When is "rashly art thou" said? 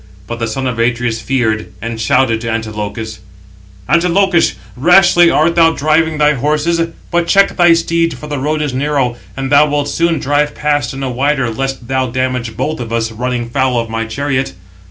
4.75-5.73